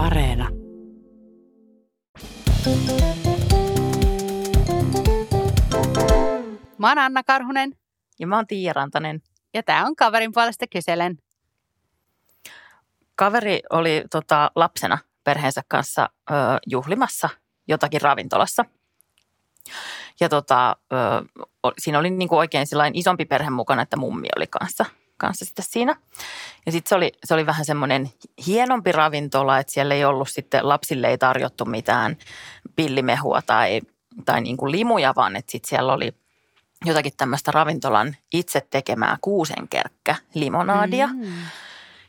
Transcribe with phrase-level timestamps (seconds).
[0.00, 0.48] Areena.
[6.78, 7.72] Mä oon Anna Karhunen
[8.18, 9.22] Ja mä oon Tiia Rantanen.
[9.54, 11.18] ja tää on kaverin puolesta kyselen.
[13.14, 16.34] Kaveri oli tota, lapsena perheensä kanssa ö,
[16.66, 17.28] juhlimassa
[17.68, 18.64] jotakin ravintolassa.
[20.20, 20.96] Ja tota, ö,
[21.78, 24.84] siinä oli niinku oikein isompi perhe mukana, että mummi oli kanssa,
[25.20, 25.96] kanssa sitten siinä.
[26.66, 28.10] Ja sitten se oli, se oli vähän semmoinen
[28.46, 32.16] hienompi ravintola, että siellä ei ollut sitten, lapsille ei tarjottu mitään
[32.76, 33.80] pillimehua tai,
[34.24, 36.14] tai niinku limuja, vaan että sitten siellä oli
[36.84, 41.06] jotakin tämmöistä ravintolan itse tekemää kuusenkerkkä limonaadia.
[41.06, 41.32] Mm.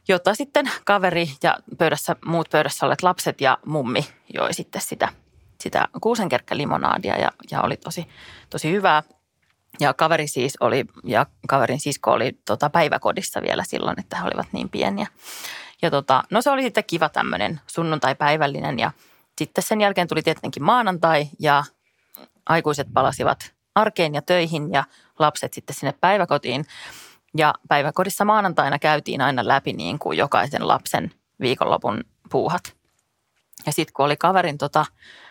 [0.08, 5.09] jota sitten kaveri ja pöydässä, muut pöydässä olleet lapset ja mummi joi sitten sitä,
[5.59, 8.08] sitä kuusenkerkkälimonaadia ja, ja oli tosi,
[8.50, 9.03] tosi hyvää.
[9.80, 14.47] Ja kaveri siis oli, ja kaverin sisko oli tota päiväkodissa vielä silloin, että he olivat
[14.52, 15.07] niin pieniä.
[15.81, 18.91] Ja tota, no se oli sitten kiva tämmöinen sunnuntai-päivällinen ja
[19.38, 21.63] sitten sen jälkeen tuli tietenkin maanantai ja
[22.45, 24.83] aikuiset palasivat arkeen ja töihin ja
[25.19, 26.66] lapset sitten sinne päiväkotiin.
[27.38, 32.63] Ja päiväkodissa maanantaina käytiin aina läpi niin kuin jokaisen lapsen viikonlopun puuhat.
[33.66, 34.85] Ja sitten kun oli kaverin tota,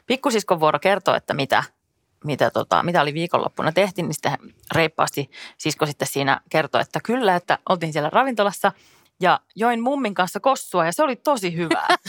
[0.06, 1.64] pikkusiskon vuoro kertoa, että mitä,
[2.24, 4.32] mitä, tota, mitä oli viikonloppuna tehty, niin sitten
[4.74, 8.72] reippaasti sisko sitten siinä kertoi, että kyllä, että oltiin siellä ravintolassa
[9.20, 11.96] ja join mummin kanssa kossua ja se oli tosi hyvää.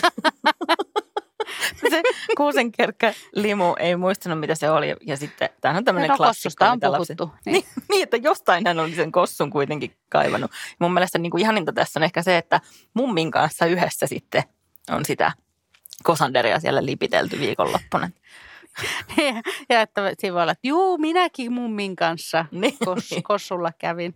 [1.89, 2.01] se
[2.37, 4.95] kuusenkerkkä limu ei muistanut, mitä se oli.
[5.01, 7.31] Ja sitten tämähän on tämmöinen klassikko, on puhuttu.
[7.45, 7.65] niin, Niin.
[7.89, 10.51] niin, että jostain hän oli sen kossun kuitenkin kaivannut.
[10.79, 12.61] Mun mielestä niin kuin ihaninta tässä on ehkä se, että
[12.93, 14.43] mummin kanssa yhdessä sitten
[14.89, 15.31] on sitä
[16.03, 18.09] kosanderia siellä lipitelty viikonloppuna.
[19.69, 24.13] Ja, että siinä voi olla, että juu, minäkin mummin kanssa Niin, kos, kossulla kävin.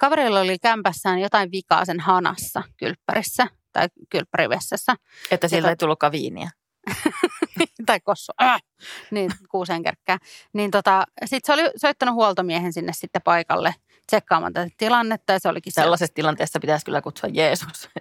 [0.00, 4.96] Kaverilla oli kämpässään jotain vikaa sen hanassa kylppärissä tai kylppärivessassa.
[5.30, 6.50] Että Jota- ei tullutkaan viiniä.
[7.86, 8.62] tai kossu, äh,
[9.10, 10.18] niin kuusenkerkkää.
[10.52, 13.74] Niin tota, sitten se oli soittanut huoltomiehen sinne sitten paikalle
[14.06, 17.88] tsekkaamaan tätä tilannetta ja se olikin se, Sellaisessa tilanteessa pitäisi kyllä kutsua Jeesus.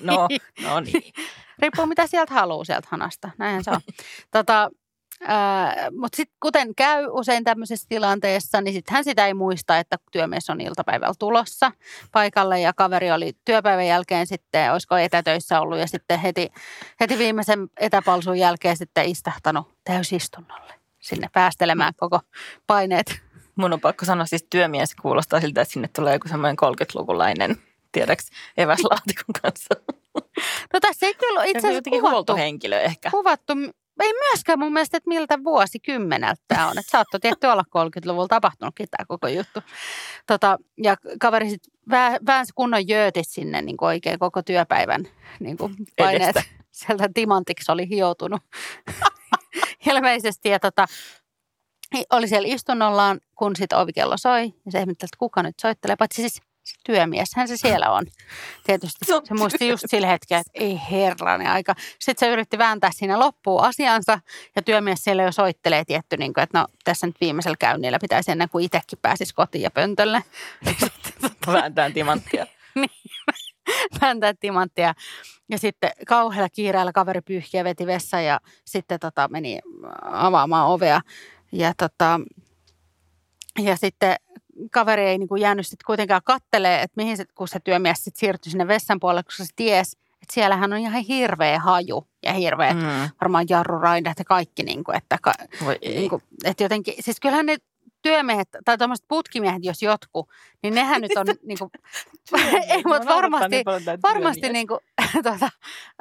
[0.00, 0.28] No,
[0.62, 1.12] no niin.
[1.58, 3.80] riippuu mitä sieltä haluaa sieltä hanasta, näinhän se on.
[4.30, 4.70] tota,
[6.00, 10.50] mutta sitten kuten käy usein tämmöisessä tilanteessa, niin sitten hän sitä ei muista, että työmies
[10.50, 11.72] on iltapäivällä tulossa
[12.12, 16.52] paikalle ja kaveri oli työpäivän jälkeen sitten, olisiko etätöissä ollut ja sitten heti,
[17.00, 22.20] heti viimeisen etäpalsun jälkeen sitten istahtanut täysistunnolle sinne päästelemään koko
[22.66, 23.22] paineet.
[23.56, 27.56] Mun on pakko sanoa, siis työmies kuulostaa siltä, että sinne tulee joku semmoinen 30-lukulainen,
[27.92, 29.74] tiedäks, eväslaatikon kanssa.
[30.72, 33.10] No tässä ei kyllä itse asiassa kuvattu, huoltohenkilö ehkä.
[33.10, 33.52] kuvattu,
[34.02, 36.78] ei myöskään mun mielestä, että miltä vuosikymmeneltä tämä on.
[36.78, 39.60] Että saattoi tietty olla 30-luvulla tapahtunutkin tämä koko juttu.
[40.26, 45.08] Tota, ja kaveri sitten vä, väänsi kunnon jöötit sinne niin kuin oikein koko työpäivän
[45.40, 46.36] niin kuin paineet.
[46.36, 46.50] Edestä.
[46.70, 48.42] Sieltä timantiksi oli hioutunut
[49.90, 50.48] ilmeisesti.
[50.48, 50.86] Ja tota,
[52.10, 54.54] oli siellä istunnollaan, kun sitten ovikello soi.
[54.66, 55.96] Ja se ihmetteli, että kuka nyt soittelee.
[55.96, 56.42] Paitsi siis
[56.84, 58.06] työmieshän se siellä on.
[58.64, 61.74] Tietysti Se on se muisti just sillä hetkellä, että ei herranen aika.
[61.98, 64.18] Sitten se yritti vääntää siinä loppuun asiansa
[64.56, 68.30] ja työmies siellä jo soittelee tietty, niin kuin, että no tässä nyt viimeisellä käynnillä pitäisi
[68.30, 70.24] ennen kuin itsekin pääsisi kotiin ja pöntölle.
[70.64, 72.46] Niin Vääntään timanttia.
[74.00, 74.94] vääntää timanttia.
[75.48, 79.58] Ja sitten kauhealla kiireellä kaveri pyyhkiä veti vessa ja sitten tota, meni
[80.02, 81.00] avaamaan ovea.
[81.54, 82.20] Ja, tota,
[83.58, 84.16] ja sitten
[84.70, 88.20] kaveri ei niin kuin jäänyt sitten kuitenkaan kattelee, että mihin se, kun se työmies sitten
[88.20, 92.76] siirtyi sinne vessan puolelle, koska se ties, että siellähän on ihan hirveä haju ja hirveät
[92.76, 93.10] mm.
[93.20, 95.32] Varmaan jarruraidat ja kaikki, niin kuin, että, ka,
[95.64, 97.56] Voi niin kuin, että jotenkin, siis kyllähän ne
[98.02, 100.28] työmiehet tai tuommoiset putkimiehet, jos jotkut,
[100.62, 101.70] niin nehän nyt on niin kuin,
[102.70, 103.62] ei, mutta varmasti,
[104.02, 104.80] varmasti niin kuin,
[105.12, 105.50] tuota,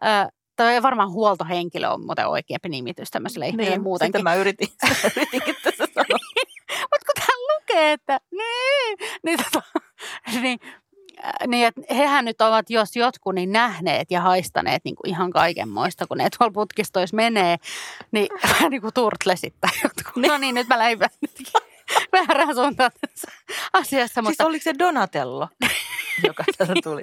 [0.56, 4.20] toi varmaan huoltohenkilö on muuten oikeampi nimitys tämmöiselle ihmiselle Niin, muutenkin.
[4.20, 4.68] Sitä mä yritin,
[5.16, 6.20] yritinkin tässä sanoa.
[6.92, 9.62] Mutta kun täällä lukee, että niin, niin, tota,
[10.42, 10.60] niin,
[11.26, 15.32] äh, niin että hehän nyt ovat, jos jotkut, niin nähneet ja haistaneet niin kuin ihan
[15.32, 17.58] kaikenmoista, kun ne tuolla putkistoissa menee,
[18.12, 20.24] niin vähän niin kuin turtlesit tai jotkut.
[20.28, 21.18] No niin, nyt mä lähdin vähän
[22.12, 23.32] väärään suuntaan tässä
[23.74, 25.48] asiassa, Siis mutta oliko se Donatello,
[26.28, 27.02] joka tästä tuli?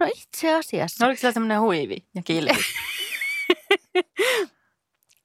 [0.00, 1.04] no itse asiassa.
[1.04, 2.52] No, oliko sillä semmoinen huivi ja kilpi?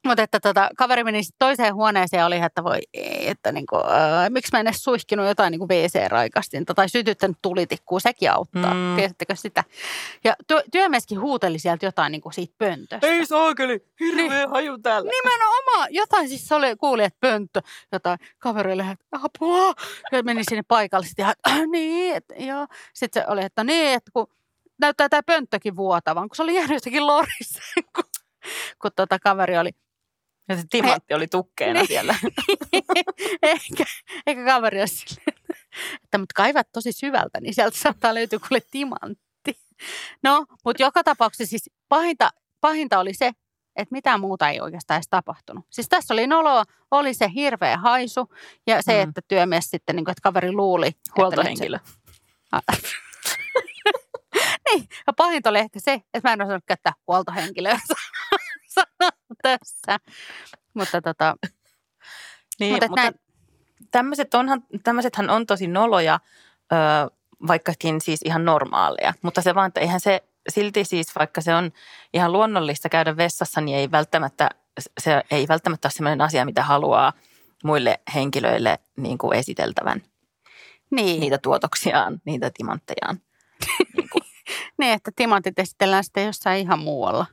[0.06, 3.76] Mutta että tota, kaveri meni sit toiseen huoneeseen ja oli, että voi ei, että niinku,
[3.76, 8.74] äh, miksi mä en edes suihkinut jotain niinku WC-raikastinta tai sytyttänyt tulitikkua, sekin auttaa.
[8.74, 8.96] Mm.
[8.96, 9.64] Tiedättekö sitä?
[10.24, 13.08] Ja työ, työmieskin huuteli sieltä jotain niinku siitä pöntöstä.
[13.08, 15.12] Ei saakeli, hirveä haju täällä.
[15.12, 17.62] Nimenomaan, jotain siis se oli, kuuli, että pönttö,
[17.92, 19.74] jotain kaverille, että apua.
[20.12, 22.68] Ja meni sinne paikalle sitten ja äh, niin, että joo.
[22.94, 24.28] Sitten se oli, että niin, että kun
[24.82, 27.60] näyttää tämä pönttökin vuotavan, kun se oli jäänyt jotenkin lorissa,
[27.96, 28.04] kun,
[28.82, 29.72] kun tota kaveri oli
[30.50, 31.88] Ja se timantti oli tukkeena Niin.
[31.88, 32.16] siellä.
[33.42, 33.86] eikä,
[34.28, 35.38] eikä kaveri ole silleen,
[36.04, 39.60] että mutta kaivat tosi syvältä, niin sieltä saattaa löytyä kuule timantti.
[40.24, 42.30] No, mutta joka tapauksessa siis pahinta,
[42.62, 43.32] pahinta oli se,
[43.76, 45.66] että mitään muuta ei oikeastaan edes tapahtunut.
[45.70, 48.34] Siis tässä oli noloa, oli se hirveä haisu
[48.68, 49.10] ja se, Mm.
[49.10, 50.88] että työmies sitten, niin kuin, että kaveri luuli.
[50.88, 51.80] että se- Huoltohenkilö.
[54.72, 57.80] niin, ja pahinta oli ehkä se, että mä en osannut käyttää huoltohenkilöä
[58.76, 59.12] sanaa
[59.44, 60.00] tässä.
[60.74, 61.36] Mutta tota,
[62.60, 63.20] Niin, Mut et mutta näin-
[63.92, 66.20] tämmöiset onhan, tämmöisethän on tosi noloja,
[66.72, 66.76] ö,
[67.48, 69.14] vaikkakin siis ihan normaaleja.
[69.22, 71.72] Mutta se vaan, että eihän se silti siis, vaikka se on
[72.14, 74.50] ihan luonnollista käydä vessassa, niin ei välttämättä,
[75.00, 77.14] se ei välttämättä ole sellainen asia, mitä haluaa
[77.64, 80.02] muille henkilöille niin kuin esiteltävän
[80.92, 83.22] niin, niitä tuotoksiaan, niitä timanttejaan.
[83.98, 84.10] niin
[84.78, 87.26] niin, että timantit esitellään sitten jossain ihan muualla.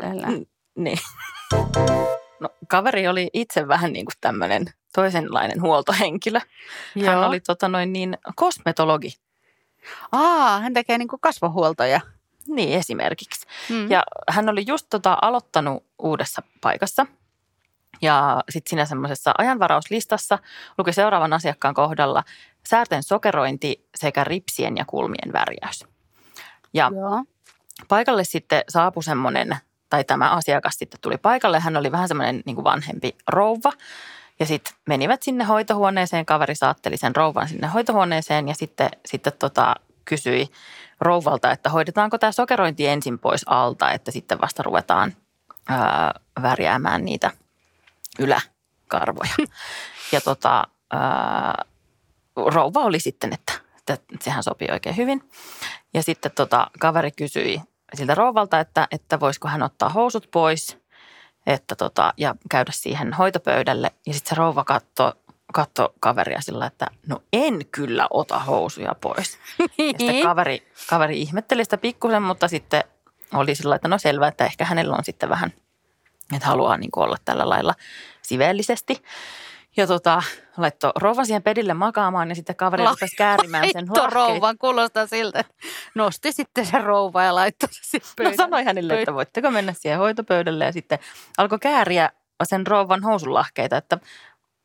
[0.00, 0.28] Tällä.
[0.76, 0.98] Niin.
[2.40, 4.64] No, kaveri oli itse vähän niin kuin tämmöinen
[4.94, 6.40] toisenlainen huoltohenkilö.
[7.06, 7.26] Hän Joo.
[7.26, 9.14] oli tota noin niin kosmetologi.
[10.12, 12.00] Aa, hän tekee niin kasvohuoltoja.
[12.48, 13.46] Niin esimerkiksi.
[13.68, 13.90] Mm.
[13.90, 17.06] Ja hän oli just tota aloittanut uudessa paikassa.
[18.02, 20.38] Ja sitten siinä semmoisessa ajanvarauslistassa
[20.78, 22.24] luki seuraavan asiakkaan kohdalla
[22.68, 25.84] säärten sokerointi sekä ripsien ja kulmien värjäys.
[26.74, 27.24] Ja Joo.
[27.88, 29.56] paikalle sitten saapui semmoinen,
[29.92, 31.60] tai tämä asiakas sitten tuli paikalle.
[31.60, 33.72] Hän oli vähän semmoinen niin kuin vanhempi rouva.
[34.40, 39.74] Ja sitten menivät sinne hoitohuoneeseen, kaveri saatteli sen rouvan sinne hoitohuoneeseen ja sitten, sitten tota,
[40.04, 40.48] kysyi
[41.00, 45.12] rouvalta, että hoidetaanko tämä sokerointi ensin pois alta, että sitten vasta ruvetaan
[45.68, 47.30] ää, värjäämään niitä
[48.18, 49.34] yläkarvoja.
[50.12, 51.64] Ja tota, ää,
[52.36, 55.30] rouva oli sitten, että, että sehän sopii oikein hyvin.
[55.94, 57.60] Ja sitten tota, kaveri kysyi
[57.94, 60.82] siltä rouvalta, että, että voisiko hän ottaa housut pois
[61.46, 63.90] että tota, ja käydä siihen hoitopöydälle.
[64.06, 65.12] Ja sitten se rouva katsoi
[65.52, 69.38] katso kaveria sillä, että no en kyllä ota housuja pois.
[69.58, 69.68] Ja
[69.98, 72.84] sitten kaveri, kaveri ihmetteli sitä pikkusen, mutta sitten
[73.34, 75.52] oli sillä että no selvä, että ehkä hänellä on sitten vähän,
[76.36, 77.74] että haluaa niin olla tällä lailla
[78.22, 79.02] siveellisesti.
[79.76, 80.22] Ja tota,
[80.56, 84.12] laittoi rouvan siihen pedille makaamaan ja sitten kaveri La- rupesi käärimään sen lahkeet.
[84.12, 85.54] rouvan, kuulostaa siltä, että
[85.94, 88.36] nosti sitten se rouva ja laittoi se sitten No pöydälle.
[88.36, 90.98] sanoi hänelle, että voitteko mennä siihen hoitopöydälle ja sitten
[91.38, 92.10] alkoi kääriä
[92.44, 93.98] sen rouvan housunlahkeita, että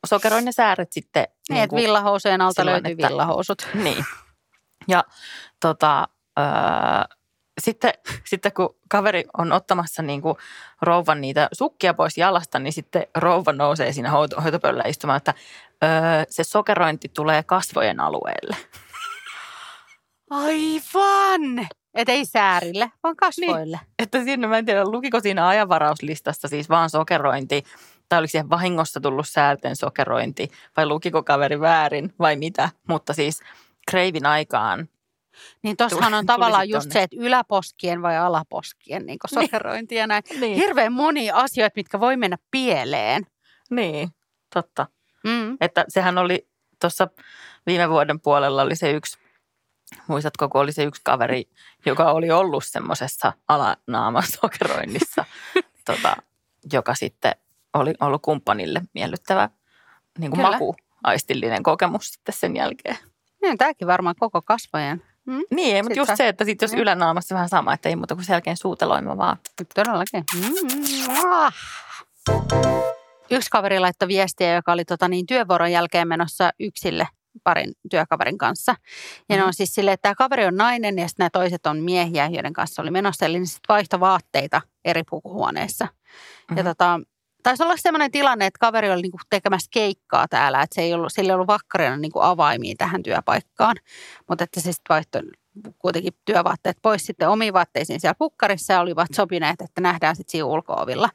[0.06, 1.26] sokeroin ne sääret sitten.
[1.50, 3.68] Niin, että kuin- villahousujen alta silloin, löytyy että- villahousut.
[3.74, 4.04] Niin.
[4.88, 5.04] Ja
[5.60, 6.08] tota,
[6.38, 6.44] öö,
[7.58, 7.92] sitten,
[8.24, 10.36] sitten kun kaveri on ottamassa niin kuin
[10.82, 15.34] rouvan niitä sukkia pois jalasta, niin sitten rouva nousee siinä hoito- hoitopöydällä istumaan, että
[15.84, 15.90] öö,
[16.28, 18.56] se sokerointi tulee kasvojen alueelle.
[20.30, 21.68] Aivan!
[21.94, 23.80] Et ei säärille, vaan kasvoille.
[23.98, 27.64] Että siinä, mä en tiedä, lukiko siinä ajanvarauslistassa siis vaan sokerointi,
[28.08, 32.68] tai oliko siihen vahingossa tullut säälten sokerointi, vai lukiko kaveri väärin, vai mitä.
[32.88, 33.40] Mutta siis
[33.90, 34.88] kreivin aikaan,
[35.62, 36.92] Niin tossahan Tuli- on tavallaan just tonne.
[36.92, 40.22] se, että yläposkien vai alaposkien niin sokerointi ja näin.
[40.40, 43.26] niin, Hirveän monia asioita, mitkä voi mennä pieleen.
[43.70, 44.08] niin
[44.54, 44.86] totta.
[45.24, 45.56] Mm.
[45.60, 46.48] Että sehän oli
[46.80, 47.08] tuossa
[47.66, 49.18] viime vuoden puolella oli se yksi,
[50.06, 51.48] muistatko, kun oli se yksi kaveri,
[51.86, 55.24] joka oli ollut semmoisessa alanaaman-sokeroinnissa,
[55.86, 56.16] tota,
[56.72, 57.32] joka sitten
[57.74, 59.50] oli ollut kumppanille miellyttävä
[60.18, 62.96] niin kuin maku, aistillinen kokemus sitten sen jälkeen.
[63.42, 65.02] Niin, tämäkin varmaan koko kasvojen.
[65.28, 65.42] Mm.
[65.50, 66.78] Niin, mutta just se, että sit jos Mm.
[66.78, 69.36] ylänaamassa vähän sama, että ei muuta kuin sen jälkeen suuteloima vaan.
[69.74, 70.24] Todellakin.
[70.34, 71.52] Mm.
[73.30, 77.08] Yksi kaveri laittoi viestiä, joka oli tota, niin, työvuoron jälkeen menossa yksille
[77.44, 78.74] parin työkaverin kanssa.
[79.28, 79.46] Ja ne Mhm.
[79.46, 82.52] on siis silleen, että tämä kaveri on nainen ja sitten nämä toiset on miehiä, joiden
[82.52, 83.26] kanssa oli menossa.
[83.26, 85.84] Eli ne sitten vaihtoi vaatteita eri pukuhuoneissa.
[86.50, 86.64] Ja Mhm.
[86.64, 87.00] tota,
[87.42, 91.12] taisi olla sellainen tilanne, että kaveri oli niinku tekemässä keikkaa täällä, että se ei ollut,
[91.12, 93.76] sillä ei ollut vakkarina niinku avaimia tähän työpaikkaan.
[94.28, 95.22] Mutta että se sitten vaihtoi
[95.78, 100.44] kuitenkin työvaatteet pois sitten omiin vaatteisiin siellä pukkarissa ja olivat sopineet, että nähdään sitten siinä
[100.44, 101.08] ulkoovilla.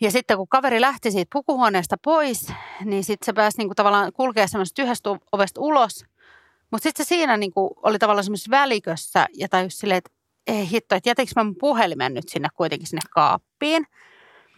[0.00, 2.52] Ja sitten kun kaveri lähti siitä pukuhuoneesta pois,
[2.84, 6.04] niin sitten se pääsi niinku tavallaan kulkea semmoisesta yhdestä ovesta ulos.
[6.70, 10.10] Mutta sitten se siinä niinku oli tavallaan semmoisessa välikössä ja tajus silleen, että
[10.46, 13.86] ei hitto, että jätinkö mä mun puhelimen nyt sinne kuitenkin sinne kaappiin.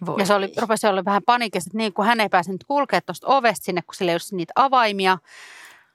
[0.06, 2.64] Voi Ja se oli, rupesi olla vähän panikissa, että niin kun hän ei pääse nyt
[2.64, 5.18] kulkea tuosta ovesta sinne, kun sillä ei ole niitä avaimia,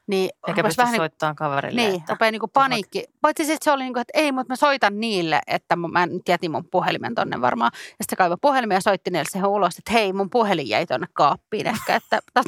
[0.08, 1.82] niin Eikä pysty vähän niin, soittamaan kaverille.
[1.82, 3.06] niin että, rupeaa niin kuin paniikki.
[3.22, 6.06] Paitsi sitten se oli niin kuin, että ei, mutta mä soitan niille, että mä mä
[6.06, 7.72] nyt jätin mun puhelimen tonne varmaan.
[7.74, 11.08] Ja sitten kaivoi puhelimen ja soitti niille siihen ulos, että hei, mun puhelin jäi tonne
[11.14, 12.20] kaappiin ehkä, että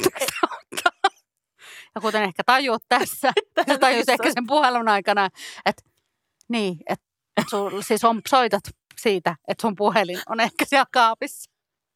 [0.50, 1.10] auttaa.
[1.94, 3.32] Ja kuten ehkä tajuut tässä,
[3.80, 5.28] tajus ehkä sen puhelun aikana,
[5.66, 5.82] että
[6.48, 7.06] Niin, että
[7.50, 8.62] sul, siis on, soitat
[9.00, 11.50] siitä, että sun puhelin on ehkä siellä kaapissa.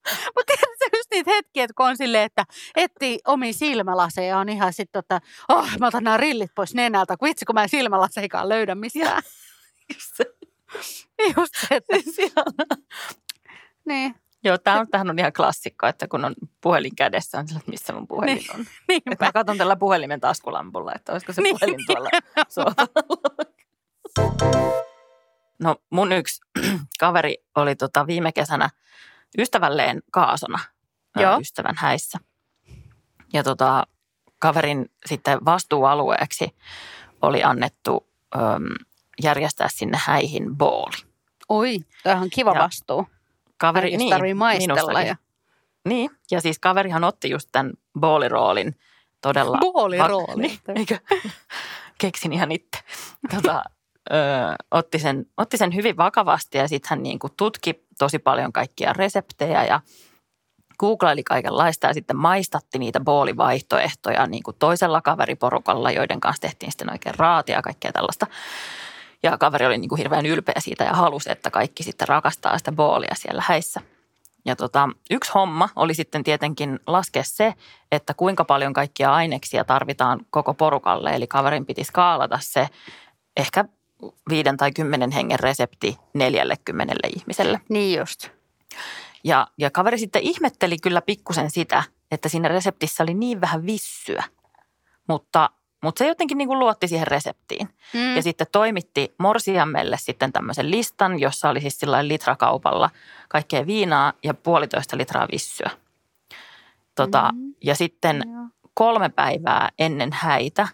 [0.36, 2.44] Mutta tiedätkö just niitä hetkiä, että kun on silleen, että
[2.76, 7.28] etsii omiin silmälaseja on ihan sitten, että oh, mä otan nämä rillit pois nenältä, kun
[7.28, 9.22] vitsi kun mä en silmälaseikaan löydä mistään.
[9.94, 10.24] Just se.
[11.36, 12.32] Just se, että Siis
[13.84, 14.14] niin,
[14.44, 17.70] Joo, tämä on, tämähän on ihan klassikko, että kun on puhelin kädessä, on sillä, että
[17.70, 18.54] missä mun puhelin Niin.
[18.54, 18.60] on.
[18.60, 19.16] Että niinpä.
[19.24, 21.56] mä katson tällä puhelimen taskulampulla, että olisiko se Niin.
[21.60, 22.10] puhelin tuolla
[22.48, 23.37] sohvalla.
[25.58, 26.40] No mun yksi
[27.00, 28.70] kaveri oli tota viime kesänä
[29.38, 30.58] ystävälleen kaasona
[31.16, 31.38] Joo.
[31.40, 32.18] ystävän häissä.
[33.32, 33.86] Ja tota,
[34.38, 36.56] kaverin sitten vastuualueeksi
[37.22, 38.86] oli annettu äm,
[39.22, 40.96] järjestää sinne häihin booli.
[41.48, 43.06] Oi, tämä on kiva Ja vastuu.
[43.56, 45.02] Kaveri, Niin, tarvii maistella.
[45.02, 45.16] Ja...
[45.84, 48.78] Niin, ja siis kaverihan otti just tämän booliroolin
[49.20, 49.58] todella...
[49.58, 50.42] Boolirooli.
[50.42, 50.98] Niin, eikö?
[52.00, 52.78] Keksin ihan itse.
[53.34, 53.64] Tota,
[54.12, 58.52] ö, otti, sen, otti sen hyvin vakavasti ja sitten hän niin kuin tutki tosi paljon
[58.52, 59.80] kaikkia reseptejä ja
[60.78, 66.92] googlaili kaikenlaista ja sitten maistatti niitä boolivaihtoehtoja niin kuin toisella kaveriporukalla, joiden kanssa tehtiin sitten
[66.92, 68.26] oikein raatia ja kaikkea tällaista.
[69.22, 72.72] Ja kaveri oli niin kuin hirveän ylpeä siitä ja halusi, että kaikki sitten rakastaa sitä
[72.72, 73.80] boolia siellä häissä.
[74.44, 77.54] Ja tota, yksi homma oli sitten tietenkin laskea se,
[77.92, 81.10] että kuinka paljon kaikkia aineksia tarvitaan koko porukalle.
[81.10, 82.68] Eli kaverin piti skaalata se
[83.36, 83.64] ehkä
[84.28, 87.60] viiden tai kymmenen hengen resepti 40 ihmiselle.
[87.68, 88.28] Niin just.
[89.24, 94.24] Ja, ja kaveri sitten ihmetteli kyllä pikkusen sitä, että siinä reseptissä oli niin vähän vissyä.
[95.08, 95.50] Mutta,
[95.82, 97.68] mutta se jotenkin niin kuin luotti siihen reseptiin.
[97.94, 98.16] Mm.
[98.16, 102.90] Ja sitten toimitti Morsiammelle sitten tämmöisen listan, jossa oli siis sillä litrakaupalla
[103.28, 105.70] kaikkea viinaa ja puolitoista litraa vissyä.
[106.94, 107.54] Tota, Mm.
[107.64, 108.44] Ja sitten Joo.
[108.74, 110.68] kolme päivää ennen häitä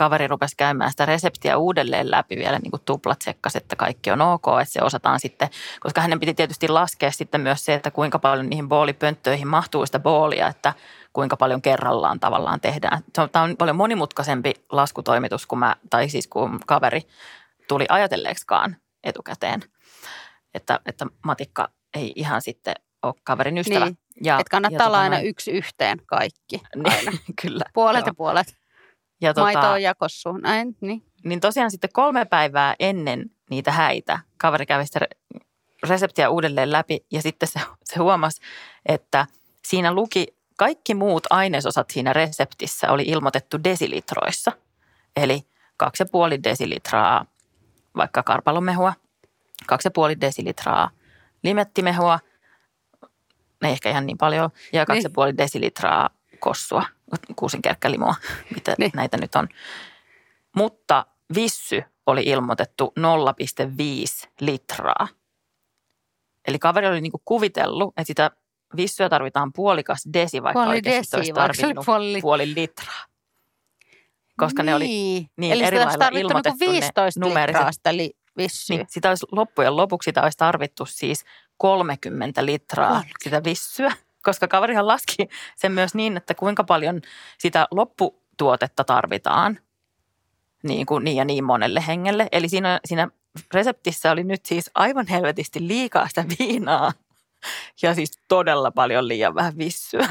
[0.00, 4.20] kaveri rupesi käymään sitä reseptiä uudelleen läpi vielä niin kuin tuplat tsekkas, että kaikki on
[4.20, 5.48] ok, että se osataan sitten,
[5.80, 9.98] koska hänen piti tietysti laskea sitten myös se, että kuinka paljon niihin boolipönttöihin mahtuu sitä
[9.98, 10.74] boolia, että
[11.12, 13.02] kuinka paljon kerrallaan tavallaan tehdään.
[13.12, 17.02] Tämä on paljon monimutkaisempi laskutoimitus kuin mä, tai siis kuin kaveri
[17.68, 19.62] tuli ajatelleeksikaan etukäteen,
[20.54, 23.84] että, että matikka ei ihan sitten ole kaverin ystävä.
[23.84, 23.98] Niin.
[24.24, 26.62] Ja, Että kannattaa ja olla tota aina noin- yksi yhteen kaikki.
[26.84, 27.10] Aina.
[27.10, 27.64] Niin, kyllä.
[27.72, 28.06] Puolet joo.
[28.06, 28.59] ja puolet.
[29.20, 30.32] Ja Maito tota, on jakossu.
[30.32, 31.02] Näin, niin.
[31.24, 35.40] niin tosiaan sitten kolme päivää ennen niitä häitä kaveri kävi sitä re-
[35.88, 38.40] reseptiä uudelleen läpi ja sitten se, se huomasi,
[38.86, 39.26] että
[39.64, 44.52] siinä luki kaikki muut ainesosat siinä reseptissä oli ilmoitettu desilitroissa.
[45.16, 45.46] Eli
[45.84, 47.26] 2,5 desilitraa
[47.96, 48.92] vaikka karpalomehua,
[49.72, 50.90] 2,5 desilitraa
[51.42, 52.18] limettimehua,
[53.64, 54.94] ei ehkä ihan niin paljon, ja 2,5
[55.26, 55.38] Niin.
[55.38, 56.84] desilitraa kossua,
[57.36, 58.14] kuusenkerkkälimua,
[58.54, 58.90] mitä Niin.
[58.94, 59.48] näitä nyt on.
[60.56, 65.08] Mutta vissy oli ilmoitettu 0,5 litraa.
[66.48, 68.30] Eli kaveri oli niinku kuvitellut, että sitä
[68.76, 72.20] vissyä tarvitaan puolikas desi, vaikka Puoli olisi desi, vaikka se oli tarvinnut puoli...
[72.20, 73.04] puoli litraa.
[74.36, 75.30] Koska ne oli niin.
[75.36, 78.16] niin Eli eri sitä olisi lailla tarvittu niinku ilmoitettu ne 15 numeeriset- litraa sitä li-
[78.36, 78.76] vissyä.
[78.76, 81.24] Niin, sitä olisi loppujen lopuksi sitä olisi tarvittu siis
[81.58, 83.18] 30 litraa 30.
[83.24, 83.92] sitä vissyä,
[84.22, 87.00] koska kaverihan laski sen myös niin, että kuinka paljon
[87.38, 89.58] sitä lopputuotetta tarvitaan
[90.62, 92.28] niin, kuin niin ja niin monelle hengelle.
[92.32, 93.08] Eli siinä, siinä
[93.54, 96.92] reseptissä oli nyt siis aivan helvetisti liikaa sitä viinaa
[97.82, 100.08] ja siis todella paljon liian vähän vissyä,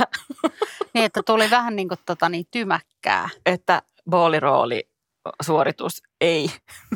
[0.94, 3.30] Niin, että tuli vähän niin kuin tota, niin tymäkkää.
[3.46, 4.90] että boolirooli
[5.42, 6.50] suoritus ei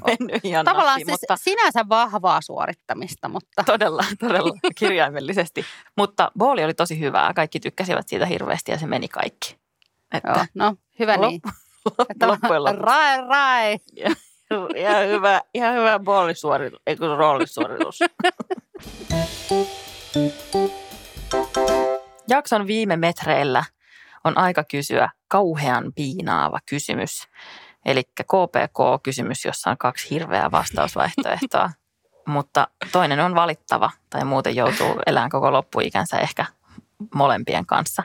[0.05, 5.65] mennyt ihan Tavallaan nappiin, siis mutta sinänsä vahvaa suorittamista, mutta Todella, todella kirjaimellisesti.
[5.97, 7.33] Mutta booli oli tosi hyvää.
[7.33, 9.57] Kaikki tykkäsivät siitä hirveästi ja se meni kaikki.
[10.13, 11.41] joo, Että no hyvä Lop- niin.
[12.25, 12.81] Loppujen lopuksi.
[12.85, 13.77] Rai, rai.
[14.75, 17.99] Ihan hyvä, ihan hyvä boolisuoritus, ei kun roolisuoritus.
[22.29, 23.63] Jakson viime metreillä
[24.23, 27.27] on aika kysyä kauhean piinaava kysymys.
[27.85, 31.69] Eli KPK-kysymys, jossa on kaksi hirveää vastausvaihtoehtoa.
[32.27, 36.45] Mutta toinen on valittava tai muuten joutuu elämään koko loppuikänsä ehkä
[37.15, 38.03] molempien kanssa.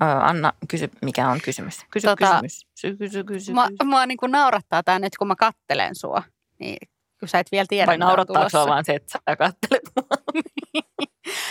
[0.00, 1.78] Anna, kysy mikä on kysymys.
[1.90, 2.66] Kysy Tota, kysymys.
[2.82, 3.52] Kysy, kysy, kysy.
[3.52, 3.84] Mua, kysy.
[3.84, 6.22] mua niin kuin naurattaa tämä nyt, kun mä kattelen sua.
[6.58, 6.88] Niin,
[7.20, 10.42] kun sä et vielä tiedä, Vai naurattaako sua vaan se, että sä kattelet mua?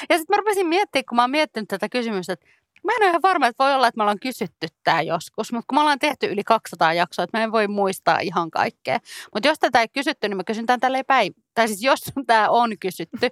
[0.09, 2.45] Ja sitten mä rupesin miettimään, kun mä oon miettinyt tätä kysymystä, että
[2.83, 5.65] mä en ole ihan varma, että voi olla, että me ollaan kysytty tämä joskus, mutta
[5.67, 8.99] kun me ollaan tehty yli 200 jaksoa, että mä en voi muistaa ihan kaikkea.
[9.33, 11.33] Mutta jos tätä ei kysytty, niin mä kysyn tämän tälleen päiv...
[11.53, 13.29] Tai siis jos tämä on kysytty,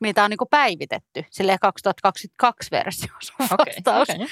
[0.00, 4.10] niin tämä on niin päivitetty, silleen 2022 versio sun vastaus.
[4.10, 4.26] okei.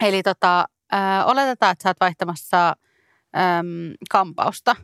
[0.00, 4.76] Eli tota, äh, oletetaan, että sä oot vaihtamassa äm, kampausta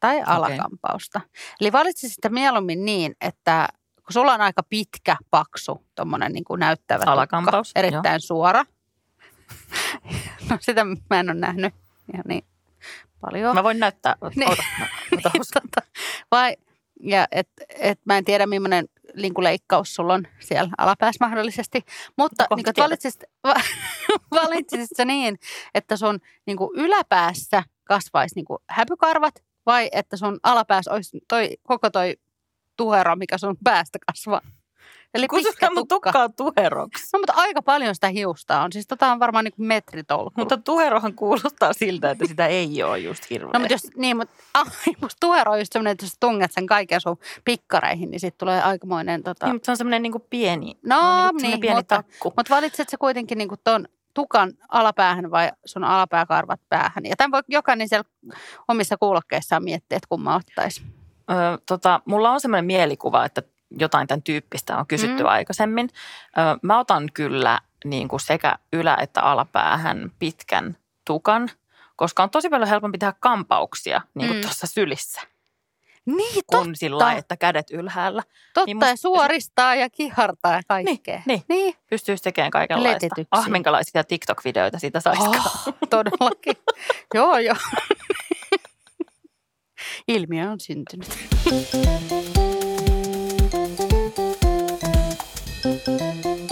[0.00, 1.20] tai alakampausta.
[1.60, 3.68] Eli valitsisit sitä mieluummin niin, että
[4.04, 8.64] kun sulla on aika pitkä, paksu, tuommoinen niin kuin näyttävä tukka, Alakampaus, erittäin suora.
[10.50, 11.74] no sitä mä en ole nähnyt
[12.12, 12.44] ihan niin
[13.20, 13.54] paljon.
[13.54, 14.16] Mä voin näyttää.
[14.20, 14.50] Ota, Niin.
[14.50, 15.60] ota, ota.
[15.60, 15.88] tota,
[16.30, 16.56] vai,
[17.00, 21.84] ja et, et mä en tiedä millainen linkuleikkaus sulla on siellä alapäässä mahdollisesti,
[22.16, 22.88] mutta Kohta niin kuin, tiedät.
[22.88, 23.54] valitsisit, va,
[24.30, 25.38] valitsisit sä niin,
[25.74, 29.34] että sun niin kuin yläpäässä kasvaisi niin kuin häpykarvat
[29.66, 32.16] vai että sun alapäässä olisi toi, koko toi
[32.76, 34.40] tuhero, mikä sun päästä kasvaa.
[35.14, 36.12] Eli Kutsutaan mun tukka.
[36.12, 37.04] tukkaa tuheroksi.
[37.12, 38.72] No mutta aika paljon sitä hiusta on.
[38.72, 40.32] Siis tota on varmaan niin kuin metritolkulla.
[40.36, 43.50] Mutta tuherohan kuulostaa siltä, että sitä ei ole just hirveä.
[43.54, 44.64] No mutta jos, niin, mutta ai,
[45.02, 48.62] musta tuhero on just semmoinen, että jos tunget sen kaiken sun pikkareihin, niin sitten tulee
[48.62, 49.46] aikamoinen tota...
[49.46, 52.32] niin, mutta se on semmoinen niinku pieni, No, niinku niin, semmoinen pieni mutta- takku.
[52.36, 57.04] Mutta valitset sä kuitenkin niinku ton tukan alapäähän vai sun alapääkarvat päähän?
[57.04, 58.04] Ja tämän voi jokainen siellä
[58.68, 60.82] omissa kuulokkeissaan miettiä, että kumma ottaisi.
[61.30, 61.34] Ö,
[61.66, 65.26] tota, mulla on semmoinen mielikuva, että jotain tämän tyyppistä on kysytty Mm.
[65.28, 65.32] mm.
[65.32, 65.90] aikaisemmin.
[66.38, 70.76] Ö, mä otan kyllä niin kuin sekä ylä- että alapäähän pitkän
[71.06, 71.50] tukan,
[71.96, 74.42] koska on tosi paljon helpompi tehdä kampauksia niin kuin Mm.
[74.42, 75.20] tuossa sylissä,
[76.06, 78.22] Niin, kun sillä lailla, että kädet ylhäällä.
[78.54, 78.66] totta.
[78.66, 81.22] niin ja musta- suoristaa ja kihartaa ja kaikkea.
[81.26, 81.42] niin.
[81.48, 81.74] niin.
[81.90, 82.94] Pystyisi tekemään kaikenlaista.
[82.94, 83.26] Letityksiä.
[83.30, 85.36] Ah, minkälaisia TikTok-videoita siitä saisikaan.
[85.66, 86.56] Oh, todellakin.
[87.14, 87.56] joo, joo.
[90.08, 91.08] ilmiö on syntynyt.
[95.64, 96.43] Thank you.